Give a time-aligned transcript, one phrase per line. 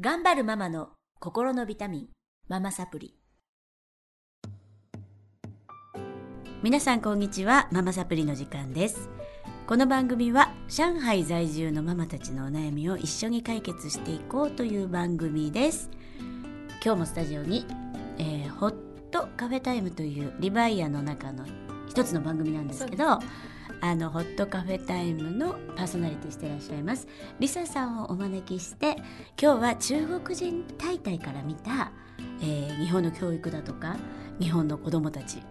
[0.00, 0.88] 頑張るママの
[1.20, 2.08] 心のビタミン
[2.48, 3.14] ママサプリ。
[6.62, 9.10] 皆さんこんにちはママサプリの時間です。
[9.66, 15.90] この番組は上海在住のママたちのお悩みを一緒に解決していこうという番組です。
[16.82, 17.66] 今日もスタジオに、
[18.16, 18.74] えー、ホッ
[19.10, 21.44] トカフェタイムというリバイアの中の
[21.86, 23.18] 一つの番組なんですけど
[23.84, 27.08] あのホットカフェタイムのパーソナリティしてらっしゃいます。
[27.40, 28.96] リサさんをお招きして
[29.40, 31.90] 今日は中国人大会から見た、
[32.40, 33.96] えー、日本の教育だとか
[34.38, 35.42] 日本の子どもたち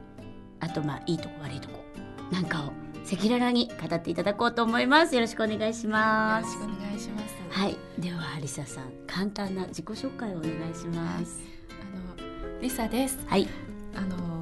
[0.61, 1.83] あとまあいいとこ悪いとこ
[2.31, 2.71] なんかを
[3.05, 5.13] 赤裸々に語っていただこうと思います。
[5.13, 6.53] よろしくお願いします。
[6.55, 7.35] よろしくお願いします。
[7.49, 7.77] はい。
[7.99, 13.19] ではリサさん簡単な自己紹介をお願いします、はい、あのリサです。
[13.27, 13.49] はい。
[13.93, 14.40] あの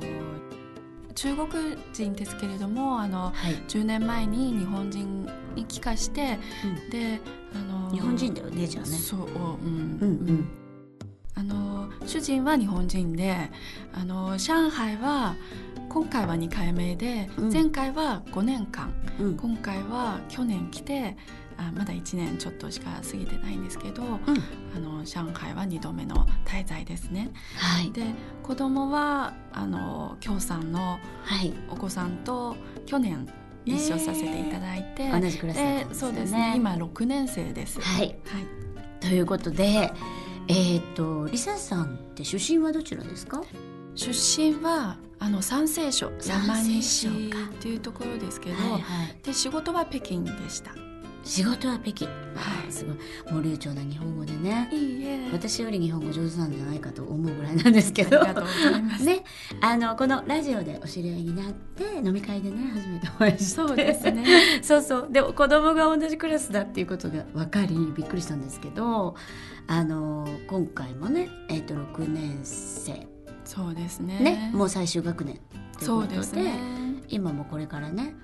[1.19, 1.49] 中国
[1.91, 7.19] 人ですけれどもあの、はい、10年前に日本人に帰化して、うん、で
[7.53, 8.89] あの日本人だよねじゃあね。
[8.89, 10.47] そう、うん、うんうん。
[11.35, 13.35] あの主人は日本人で
[13.93, 15.35] あの上海は
[15.89, 21.17] 今回は2回目で、うん、前回は5年間、うん、今回は去年来て
[21.60, 24.10] あまだ1年ちょっとしか過ぎてないんですけど、うん、
[24.76, 27.32] あの上海は2度目の滞在ですね。
[27.57, 28.04] はい、で
[28.41, 30.99] 子供はあの京さんの
[31.70, 33.27] お子さんと去年
[33.66, 35.96] 一緒させていただいて、同じクラスだったんですね。
[35.96, 36.54] そうですね。
[36.55, 37.82] 今6年生です。
[37.82, 38.16] はい、はい、
[39.01, 39.91] ということで、
[40.48, 43.44] えーと、とリサさんって出身はどちらですか？
[43.96, 47.12] 出身はあの山西省山西っ
[47.60, 48.82] ていうところですけど、はいはい、
[49.23, 50.71] で仕事は北京でした。
[51.23, 52.12] 仕事は北京、は
[52.67, 53.34] い、すごい。
[53.34, 54.70] もう流暢な日本語でね。
[54.71, 55.29] いいえ。
[55.31, 58.21] 私より日本語上手なんじゃないかと思うぐらいなんですけど。
[58.21, 59.03] ありがとうございます。
[59.03, 59.23] ね。
[59.61, 63.43] あのこのラジオでお知り合いになって飲み会でね初めてお会いして。
[63.45, 64.25] そうですね。
[64.61, 65.07] そうそう。
[65.11, 69.16] でも子供が同じクラスだっていうことが分かりびっくりしたんですけど
[69.67, 73.07] あの今回もねえっ、ー、と6年生。
[73.44, 74.19] そうですね。
[74.19, 74.51] ね。
[74.53, 75.39] もう最終学年
[75.79, 76.59] ということでね、
[77.07, 78.15] 今もこれからね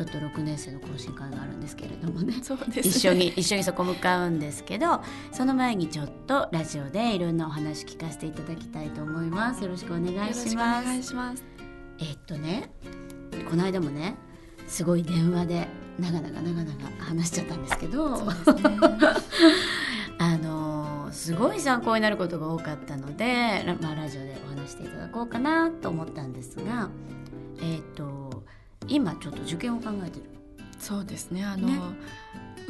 [0.00, 2.40] ちょっと6年生の懇親会があるんですけれどもね。
[2.42, 9.62] そうです、ね、一緒に一緒にそこ向かうんですけどその前にちょっとラジオでいろんなお話聞かせていただきたいと思います。
[9.62, 10.84] よろしくお願いします。
[10.86, 11.44] お願いします。
[11.98, 12.70] えー、っとね
[13.50, 14.16] この間もね
[14.66, 15.68] すごい電話で
[15.98, 18.32] 長々長々話しちゃったんですけど、ね、
[20.18, 26.88] あのすごい参考になることが多かったので、まあ、ラジオでお話していただこうかなと思ったんですが
[27.60, 28.44] えー、っと
[28.88, 30.24] 今ちょっと受験を考えてる。
[30.78, 31.44] そうですね。
[31.44, 31.78] あの、ね、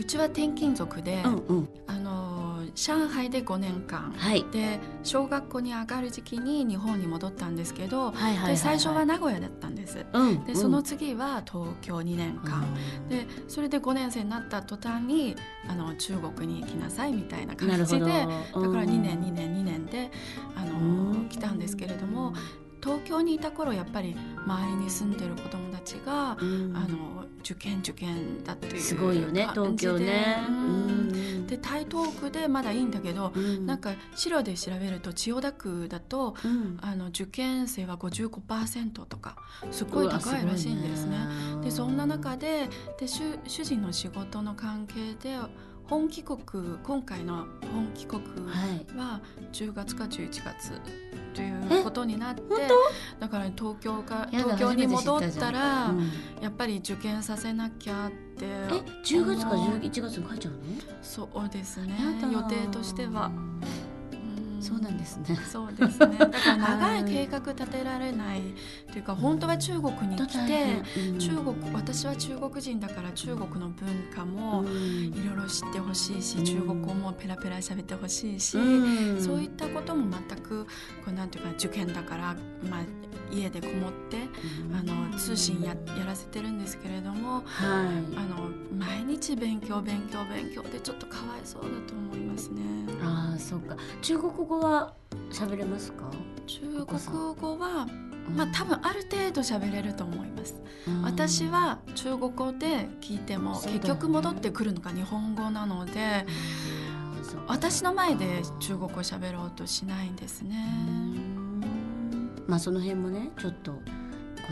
[0.01, 8.13] うちは転勤族で、うんうん、あの上海で5年間、はい、で小学校に上がる時期に日本に戻ったんですけど、
[8.47, 12.67] で最初は名古屋だったんです、うん、でその次は東京2年間、
[13.03, 15.37] うん、でそれで5年生になった途端に
[15.69, 20.11] あの中国に行きなさいみたいな感じでだから2年2年2年で
[20.57, 22.33] あの来たんですけれども
[22.83, 30.37] 東京にいた頃やっぱり周りに住んでる子どもたちが、うん、あの受験受験だっていうすごいよね東京ね。
[30.49, 36.35] うん、で台東区でまだいいんだけど、うん、なんか資料で調べると千代田区だと、
[36.81, 39.37] あの受験生は55%とか
[39.71, 41.19] すごい高いらしいんですね。
[41.19, 42.69] ねでそんな中で
[42.99, 45.37] で主主人の仕事の関係で
[45.91, 46.39] 本帰国
[46.85, 48.23] 今回の本帰国
[48.97, 49.21] は
[49.53, 50.81] 10月か11月
[51.35, 52.43] ということになって
[53.19, 58.69] だから東京か東京に戻ったら、うん、やっぱり受験させなきゃってえ
[59.05, 60.61] 10月か11月に帰っちゃうの？
[61.03, 61.99] そうですね。
[62.33, 63.33] 予定としては。
[64.61, 65.37] そうなんですね。
[65.51, 66.17] そうですね。
[66.19, 68.43] だから長い計画立てられない
[68.93, 70.83] というか、本当は中国に来て、
[71.19, 78.59] 中国私は中国人だから中国の文化もいろいろ知ってほしいし、中国語もペラペラ喋ってほしいし、
[79.19, 80.65] そういったことも全く
[81.05, 82.37] こうなんていうか受験だから
[82.69, 82.81] まあ
[83.33, 84.19] 家でこもって、
[84.73, 92.63] あの通信ややらせてるんですけれども、はい、あの毎日勉強勉強勉強でちょっとかわいそうだと思いますね。
[93.03, 93.77] ああそうか。
[94.03, 94.95] 中国語は
[95.31, 96.11] 喋れますか？
[96.47, 96.99] 中国
[97.37, 97.87] 語は
[98.35, 100.61] まあ多分ある程度喋れると思います。
[101.03, 106.27] 私は中国語で聞いても、ね、結局戻ってくるのが日本語なので、
[107.47, 110.67] 私の前で中国語喋ろうとしないんですね。
[112.47, 113.79] まあその辺もねちょっとこ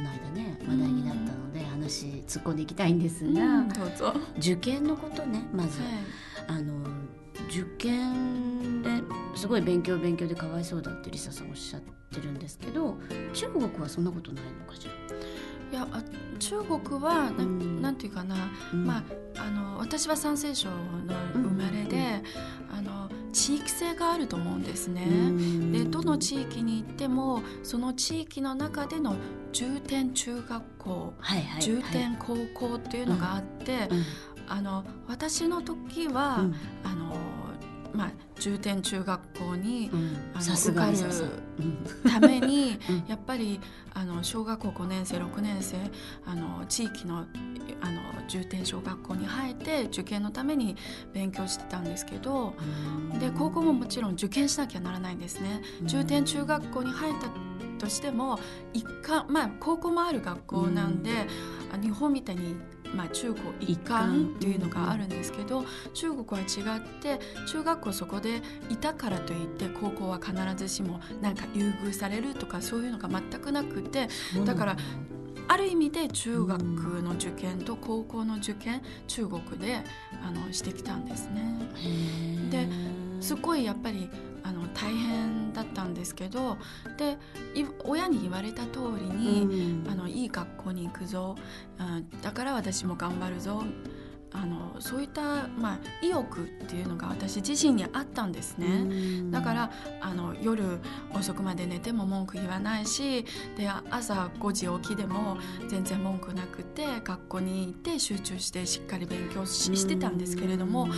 [0.01, 3.69] の間ね話題になったので話突っ込んでいきたいんですが、うん、
[4.39, 5.91] 受験のことねまず、はい、
[6.47, 6.75] あの
[7.49, 8.48] 受験で
[9.39, 11.81] すごい勉強勉強でかわいそうだってリサさんおっしゃっ
[12.11, 12.99] てるんですけど
[13.33, 15.79] 中国はそんなことないのかしら？
[15.79, 16.03] いやあ
[16.39, 18.35] 中国はな,、ん、なんていうかな、
[18.73, 18.99] うん、ま
[19.37, 20.75] ああの私は山西省の
[21.35, 22.23] 生まれで、
[22.71, 25.07] うん、あの地域性があると思うんですね。
[25.71, 29.15] でどの地域に行ってもその地域の中での
[29.53, 33.97] 重点中学校、はいはい、重点高校っていうのがあって、うん。
[33.99, 34.05] うん、
[34.49, 37.15] あの私の時は、うん、あの
[37.99, 40.97] まあ、重点中学校に、うん、あの受かる
[42.09, 43.59] ために、うん、 やっぱり
[43.93, 45.79] あの小学校5年生6年生
[46.25, 47.27] あの地域の
[47.81, 50.77] あの重点小学校に入って受験のために
[51.13, 52.55] 勉強してたんですけど
[53.19, 55.61] で高校ももちろん受験しなきゃならないんですね。
[55.83, 57.29] 重点中学校に入った
[57.79, 58.39] としても
[58.73, 61.27] 一貫まあ高校もある学校なんで、
[61.83, 62.57] 日本みたいに
[62.95, 65.65] まあ、中高一貫っていうのがあるんですけど
[65.95, 74.09] 中国は違って中学校そこでいたからといって高校は必ずしもなんか優遇されるとかそういうのが全くなくて
[74.45, 74.77] だから
[75.49, 76.63] ある意味で中学
[77.03, 79.83] の受験と高校の受験中国で
[80.23, 81.59] あのしてきたんですね。
[82.51, 82.69] で
[83.21, 84.09] すごいやっぱり
[84.49, 86.57] あの大変だったんですけど
[86.97, 87.19] で
[87.85, 91.37] 親に言われた通りに、うん、あのいい学校に行くぞ
[91.79, 93.63] あだから私も頑張るぞ
[94.33, 99.31] あのそういった、まあ、意欲っていうのが私自身にあったんですね。
[99.31, 99.71] だから
[100.03, 100.81] あの夜
[101.15, 103.25] 遅くまで寝ても文句言わないし
[103.57, 110.89] で朝5時起きでも全然文句なくて学校に行って集中してしっかり勉強してたんですけれども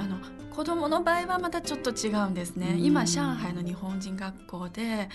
[0.00, 0.18] あの
[0.54, 2.76] 子供の場合はまたちょっと違うんですね。
[2.78, 5.08] 今上海の日本人学校で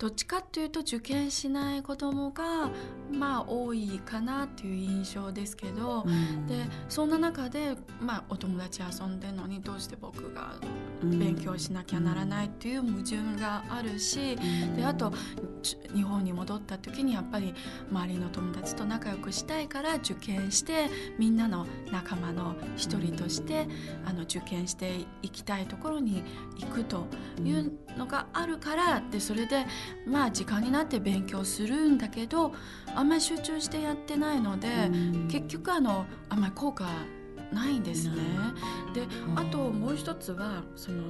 [0.00, 2.70] どっちかっていうと受験しない子どもが
[3.12, 6.54] まあ多いかなっていう印象ですけど、うん、で
[6.88, 10.54] そんな中で、まあ、お友達遊んでるのにどうして僕が
[11.02, 15.12] 勉強しなきゃならないっていう矛盾があるし、うん、であと
[15.94, 17.54] 日本に戻った時にやっぱり
[17.90, 20.88] 周りの友達と仲良くしたいから受験して
[21.18, 23.66] みんなの仲間の一人として、
[24.02, 26.22] うん、あの受験していきたいところに
[26.58, 27.04] 行くと
[27.44, 29.66] いうのがあるからでそれで
[30.06, 32.52] まあ時間になって勉強するんだけど
[32.94, 34.68] あんまり集中してやってないので、
[35.28, 36.86] 結局あのあんまり効果
[37.52, 38.16] ないんですね。
[38.94, 39.06] で
[39.36, 41.02] あともう一つはその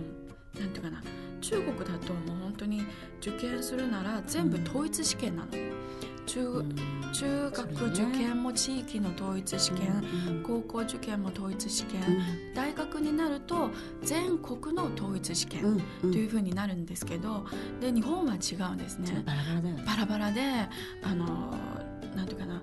[0.58, 1.02] なんていうかな
[1.40, 2.84] 中国だともう本当に
[3.20, 5.48] 受験するなら全部統一試験なの。
[6.26, 6.64] 中
[7.12, 12.00] 中学受験も地域の統一試験、高校受験も統一試験、
[12.54, 13.70] 大学になると
[14.02, 17.47] 全国の統一試験というふうになるんですけど
[17.81, 19.25] で日本は違うんですね。
[19.87, 20.43] バラバラで
[21.02, 21.55] あの
[22.14, 22.62] なんていうかな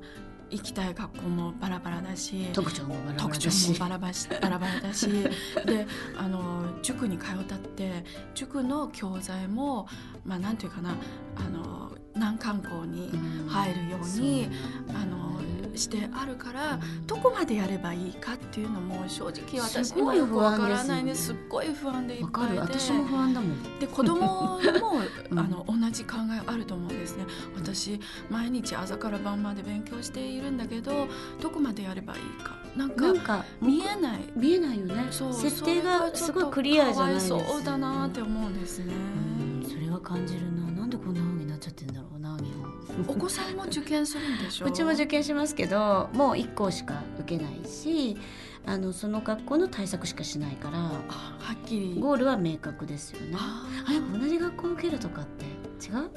[0.50, 3.80] 行きたい学校もバラバラだし特徴もバラバラだし。
[3.80, 5.08] バラ バラバラだし
[5.66, 5.88] で
[6.18, 9.88] あの塾に通ったって塾の教材も
[10.26, 10.96] まあなんていうかな
[11.36, 13.12] あの難関校に
[13.48, 14.50] 入るように、
[14.90, 15.40] うん、あの
[15.78, 21.34] してあるから、どこまでやればいいかっていうのも正直私もよくわからないんです。
[21.34, 22.60] っごい不安でいっぱいで。
[22.60, 23.80] 私も不安だもん。
[23.80, 24.60] で子供も
[25.36, 27.26] あの同じ考えあると思うんですね。
[27.56, 31.08] 私毎日朝から晩まで勉強しているんだけど
[31.42, 32.58] どこまでやればいいか。
[32.76, 34.20] なんか見えない。
[34.36, 35.08] 見えないよね。
[35.10, 38.94] そう設定がすごいクリアじゃないですか、そうだなって思うんですね。
[39.68, 40.72] それは感じるな。
[40.72, 42.17] なんでこんな風になっちゃってんだろう
[43.08, 44.66] お子さんも受験するんでしょ？
[44.68, 48.18] うちも受験しますけどもう1校しか受けないし
[48.66, 50.94] あのその学校の対策しかしないからは
[51.54, 51.96] っきり。
[52.00, 53.36] ゴールは明確ですよね。
[53.38, 53.66] あ
[54.18, 55.46] 同じ学校受けるとかって
[55.88, 56.10] 違う？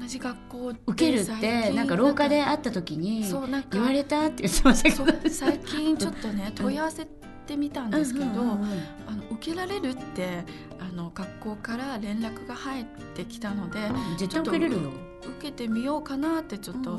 [0.00, 3.22] 同じ学校受けるってなんか廊下で会った時に
[3.70, 5.28] 言われたって言ってましたけど。
[5.30, 7.06] 最近ちょっとね 問い合わせ
[7.46, 10.44] てみたんですけど、あの受けられるって
[10.80, 12.84] あの学校から連絡が入っ
[13.14, 13.78] てきたので、
[14.16, 14.90] 絶対受けれるよ
[15.28, 16.98] 受けてみようかなってちょっと、うん、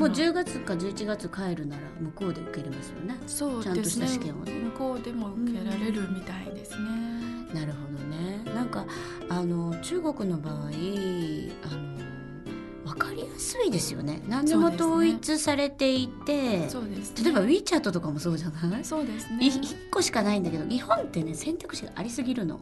[0.00, 3.18] もう10月か11月帰るなら向こうで受けれますよね。
[3.26, 4.06] そうですね。
[4.06, 8.42] 向こうでも受けられるみたいですね、うん、なるほどね。
[8.54, 8.86] なんか
[9.28, 10.72] あの中国の場合あの
[12.84, 14.22] 分かりやすいですよね。
[14.28, 18.84] 何でも統一されていて、そうです、ね、例えば WeChat とかもそうじゃない？
[18.84, 19.38] そうですね。
[19.46, 22.60] 1個しかないんだけど日本ってね選択肢がありすぎるの。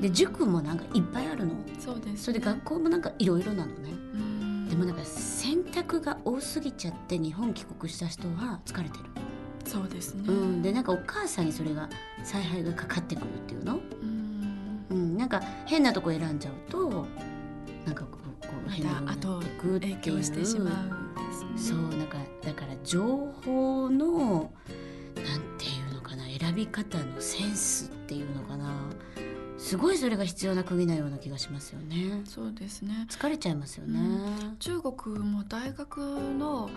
[0.00, 1.52] で塾もなんかいっぱいあるの。
[1.78, 3.94] そうです、ね、それで学校もなんかいろいろなのね。
[4.74, 9.04] でもなんか選択が多すぎちゃって日本帰国した人は疲れてる。
[9.64, 11.88] そうですね、うん、でなんかお母さんにそれが
[12.24, 13.74] 采配がかかってくるっていうの？
[13.76, 14.84] うん。
[14.90, 15.16] うん。
[15.16, 17.06] なんか変なとこ選んじゃうと
[17.86, 19.26] なんかこうこう変なになって
[19.60, 19.94] くっていう。
[19.94, 21.76] 影響してしまうんですね。
[21.78, 28.90] そうなんかだから情報のなんていうのかな選び方のセンスっていうのかな
[29.64, 32.20] すごいそれが必要な国なような気がしますよね。
[32.26, 33.06] そうですね。
[33.08, 33.98] 疲れちゃいますよね。
[33.98, 36.68] うん、中国も大学の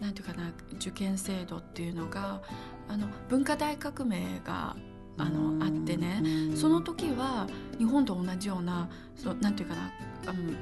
[0.00, 2.40] なんていうかな受験制度っていうのが
[2.86, 4.76] あの文化大革命が
[5.18, 6.22] あのあってね。
[6.54, 7.46] その時は
[7.78, 9.92] 日本と同じようなそうなんていうかな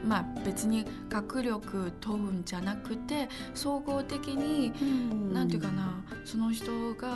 [0.06, 4.72] まあ別に学力問うんじゃなくて総合的に
[5.32, 7.08] なんていうかなその人が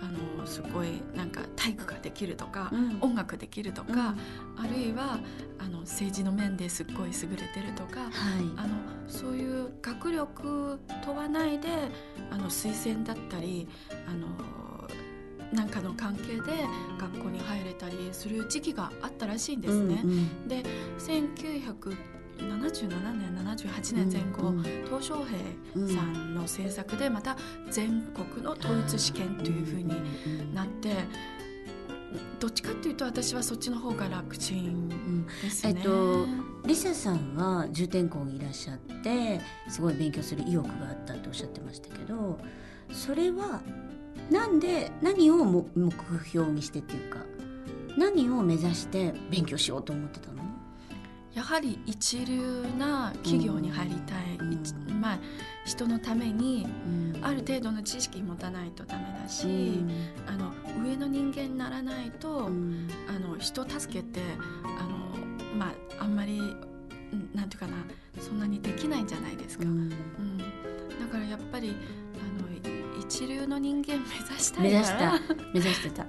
[0.00, 5.18] あのすごいなんか体育ができるとか、うん、音楽できるとか、うん、あるいは
[5.58, 8.10] あの政治の面ですっごい優れてるとか、はい、
[8.56, 8.74] あの
[9.06, 11.68] そういう学力問わないで
[12.30, 13.68] あの推薦だったり
[14.08, 14.26] あの
[15.52, 16.40] なんかの関係で
[16.98, 20.00] 学校に入れたりする時期があったらしいんですね。
[20.02, 20.62] うんうん、で
[20.98, 21.96] 1977
[23.14, 27.36] 年78年前後、うんうん、鄧小平さんの政策でまた
[27.70, 30.92] 全国の統一試験というふうになって。
[32.38, 35.74] どっちかっていうと私はそっちの方が楽ちんですね。
[35.76, 36.26] えっと
[36.66, 42.38] リサさんは重点校にいらっしゃってすごい勉強する意欲があったとおっしゃってましたけど
[42.90, 43.62] それは
[44.30, 45.66] なんで何を目
[46.26, 47.18] 標にしてっていうか
[47.98, 50.42] 何を目指して勉強しようと思ってたの？
[51.34, 55.18] やはり一流な企業に入りたい、うん、まあ
[55.64, 56.66] 人のために
[57.22, 59.90] ある程度の知識持たないとダメだし、うん、
[60.26, 60.52] あの
[60.84, 64.20] 上の人間にならないと、うん、あの人助けて
[64.62, 64.98] あの、
[65.56, 66.38] まあ、あんまり
[67.34, 67.76] なんていうかな
[68.20, 69.64] そんなにできないんじゃないですか。
[69.64, 69.88] うん。
[69.88, 69.94] だ
[71.10, 71.74] からやっぱり
[73.12, 75.12] 一流の人間目指したい目指した。
[75.52, 76.06] 目指してた。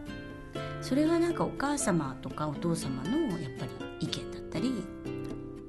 [0.81, 4.69] それはなんかお母様とかお父様のやっぱり意見だったり。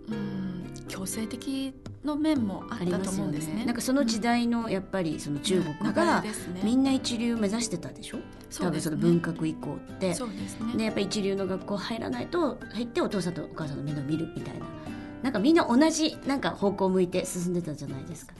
[0.08, 0.44] うん
[0.86, 1.74] 強制的
[2.04, 6.22] の面もあったと思うんですね、ね、なんかその時代のやっぱりその中国が、
[6.62, 8.18] みんな一流目指してたでしょ？
[8.60, 10.14] 多分その文革以降って。
[10.14, 10.74] そうですね。
[10.76, 14.66] でやっぱり一流の学校入らないと入ってお父さんとお母さんの面倒見るみたいな。
[15.22, 18.34] なんかみんな同じなんか方向を向いて進んでたじゃないですか。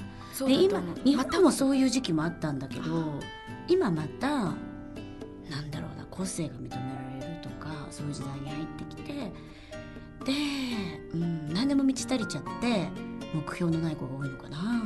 [0.46, 3.20] で今日本もそういう時期もあったんだけど
[3.68, 9.32] 今またなんだろうな個性が認められるとかそういう時代に入ってきて
[10.24, 10.32] で、
[11.12, 12.88] うん、何でも満ち足りちゃって
[13.34, 14.82] 目標のない子が多いのかな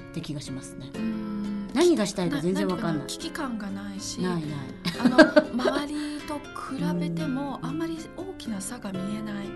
[0.00, 0.90] って気がしますね。
[1.74, 3.06] 何がしたいか全然わかんない。
[3.06, 4.44] 危機感がないしないない。
[5.04, 5.16] あの
[5.52, 9.46] 周りと比べてもあんまり大きな差が見えない。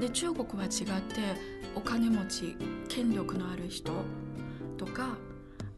[0.00, 1.20] で中国は違って
[1.74, 2.56] お金持ち
[2.88, 3.92] 権力のある人
[4.98, 5.16] とか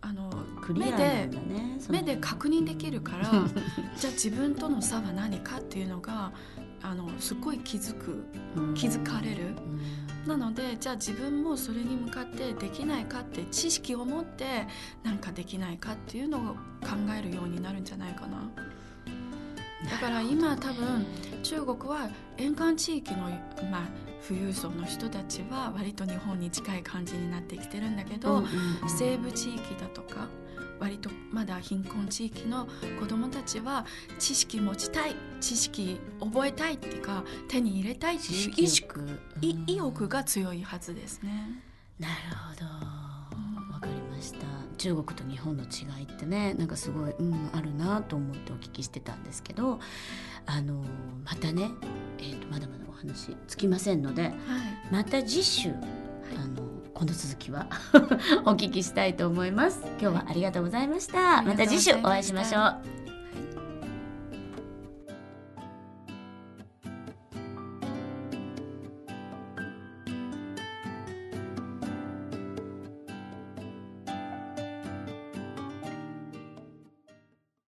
[0.01, 0.31] あの
[0.75, 3.31] 目で、ね、目で確認できるから
[3.99, 6.33] じゃあ自分との差は何かっていうのが
[6.83, 8.25] あのすごい気づく
[8.75, 9.55] 気づかれる、
[10.27, 14.67] なのでじゃあ自分もそれに向かってできないかって知識を持って
[15.03, 18.51] なんかできないかっていうのを考えるようになるんじゃないかな。
[19.89, 21.07] だから今多分
[21.43, 23.31] 中国は沿岸地域の、
[23.71, 23.89] まあ、
[24.27, 28.45] 富裕層の人たちは割と日本に近い感じになってきてるんだけど、
[28.87, 30.29] 西部地域だとか
[30.79, 32.67] 割とまだ貧困地域の
[32.99, 33.87] 子どもたちは
[34.19, 38.95] 知識持ちたい知識覚えたいっていうか手に入れたいっていう意識、
[39.67, 41.63] 意欲が強いはずですね。
[41.99, 42.55] なるほ
[42.95, 43.00] ど
[44.21, 44.47] した
[44.79, 49.81] 中国と日本の違いってねなんかすごい、うん、あるなと思ってお聞きしてたんですけど
[50.47, 50.85] あの
[51.25, 51.71] またね、
[52.19, 54.33] えーと、まだまだお話つきませんので、はい、
[54.91, 55.79] また次週、はい、
[56.37, 56.63] あの
[56.95, 57.67] この続きは
[58.45, 59.81] お聞きしたいと思います。
[60.01, 61.43] 今日はありがとうございました。
[61.43, 62.61] また次週お会いしましょ
[62.97, 63.00] う